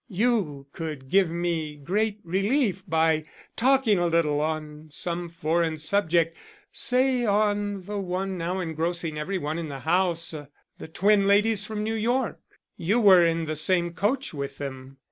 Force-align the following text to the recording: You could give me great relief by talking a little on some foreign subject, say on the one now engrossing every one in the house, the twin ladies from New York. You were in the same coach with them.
You 0.09 0.65
could 0.71 1.09
give 1.09 1.29
me 1.29 1.75
great 1.75 2.21
relief 2.23 2.81
by 2.87 3.25
talking 3.55 3.99
a 3.99 4.07
little 4.07 4.41
on 4.41 4.87
some 4.89 5.29
foreign 5.29 5.77
subject, 5.77 6.35
say 6.71 7.23
on 7.23 7.83
the 7.83 7.99
one 7.99 8.35
now 8.35 8.59
engrossing 8.59 9.19
every 9.19 9.37
one 9.37 9.59
in 9.59 9.69
the 9.69 9.81
house, 9.81 10.33
the 10.79 10.87
twin 10.87 11.27
ladies 11.27 11.65
from 11.65 11.83
New 11.83 11.93
York. 11.93 12.39
You 12.77 12.99
were 12.99 13.23
in 13.23 13.45
the 13.45 13.55
same 13.55 13.93
coach 13.93 14.33
with 14.33 14.57
them. 14.57 14.97